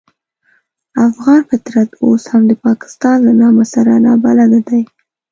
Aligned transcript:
افغان 1.09 1.39
فطرت 1.49 1.89
اوس 2.03 2.23
هم 2.31 2.41
د 2.47 2.51
پاکستان 2.65 3.17
له 3.27 3.33
نامه 3.41 3.65
سره 3.73 3.91
نابلده 4.05 4.59
دی. 4.69 4.83